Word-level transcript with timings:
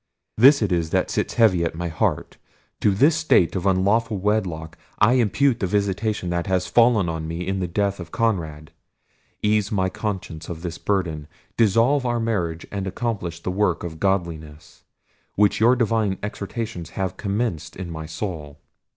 This 0.35 0.63
it 0.63 0.71
is 0.71 0.89
that 0.89 1.11
sits 1.11 1.35
heavy 1.35 1.63
at 1.63 1.75
my 1.75 1.87
heart: 1.87 2.37
to 2.79 2.89
this 2.89 3.15
state 3.15 3.55
of 3.55 3.67
unlawful 3.67 4.17
wedlock 4.17 4.75
I 4.97 5.13
impute 5.13 5.59
the 5.59 5.67
visitation 5.67 6.31
that 6.31 6.47
has 6.47 6.65
fallen 6.65 7.07
on 7.07 7.27
me 7.27 7.45
in 7.45 7.59
the 7.59 7.67
death 7.67 7.99
of 7.99 8.09
Conrad!—ease 8.09 9.71
my 9.71 9.89
conscience 9.89 10.49
of 10.49 10.63
this 10.63 10.79
burden: 10.79 11.27
dissolve 11.55 12.03
our 12.03 12.19
marriage, 12.19 12.65
and 12.71 12.87
accomplish 12.87 13.41
the 13.43 13.51
work 13.51 13.83
of 13.83 13.99
godliness—which 13.99 15.59
your 15.59 15.75
divine 15.75 16.17
exhortations 16.23 16.89
have 16.97 17.15
commenced 17.15 17.75
in 17.75 17.91
my 17.91 18.07
soul." 18.07 18.57